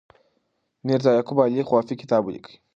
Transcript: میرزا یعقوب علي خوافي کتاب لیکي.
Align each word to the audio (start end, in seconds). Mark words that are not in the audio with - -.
میرزا 0.85 1.11
یعقوب 1.15 1.39
علي 1.45 1.63
خوافي 1.69 1.95
کتاب 2.01 2.23
لیکي. 2.33 2.53